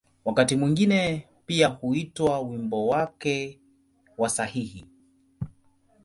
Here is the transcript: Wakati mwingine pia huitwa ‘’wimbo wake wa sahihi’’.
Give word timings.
Wakati 0.25 0.55
mwingine 0.55 1.27
pia 1.45 1.67
huitwa 1.67 2.39
‘’wimbo 2.41 2.87
wake 2.87 3.59
wa 4.17 4.29
sahihi’’. 4.29 4.85